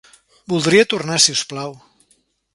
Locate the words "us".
1.37-1.45